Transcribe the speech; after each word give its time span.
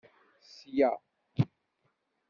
Sya. 0.51 0.91